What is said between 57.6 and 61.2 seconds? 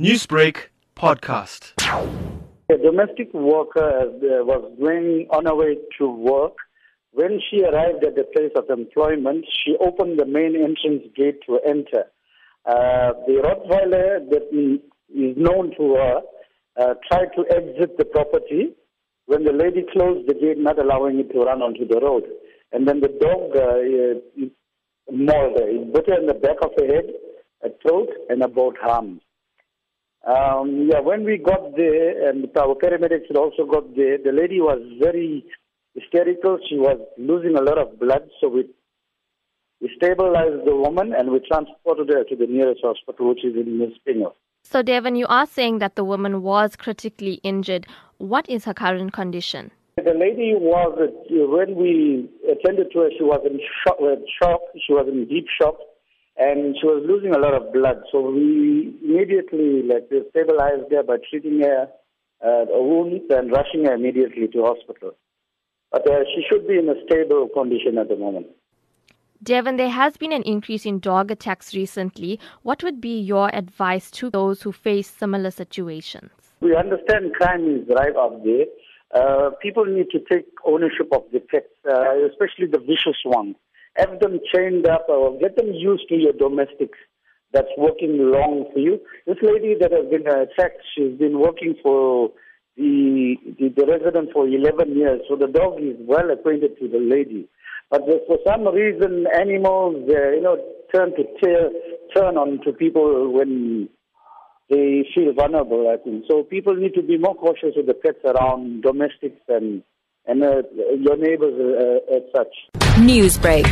blood. So we immediately like stabilized her by